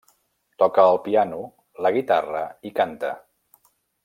[0.63, 1.41] Toca el piano,
[1.87, 3.13] la guitarra i canta.